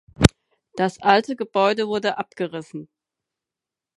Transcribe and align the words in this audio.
Das 0.77 0.99
alte 0.99 1.35
Gebäude 1.35 1.87
wurde 1.87 2.17
abgerissen. 2.17 2.89